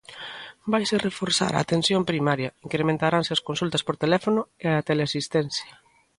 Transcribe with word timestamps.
Vaise 0.71 0.95
reforzar 1.07 1.51
a 1.55 1.61
Atención 1.65 2.01
Primaria, 2.11 2.49
incrementaranse 2.67 3.31
as 3.33 3.43
consultas 3.49 3.85
por 3.87 3.95
teléfono 4.03 4.41
e 4.65 4.67
a 4.77 4.85
teleasistencia. 4.89 5.73